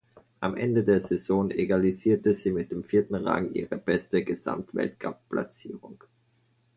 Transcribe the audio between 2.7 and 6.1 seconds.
dem vierten Rang ihre beste Gesamtweltcup-Platzierung.